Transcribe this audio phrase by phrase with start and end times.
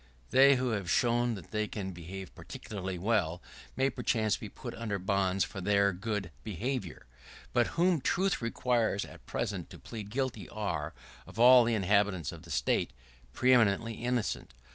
[0.31, 3.39] They who have shown that they can behave particularly well
[3.75, 7.05] may perchance be put under bonds for their good behavior.
[7.53, 10.95] They whom truth requires at present to plead guilty are,
[11.27, 12.93] of all the inhabitants of the State,
[13.31, 14.55] preeminently innocent.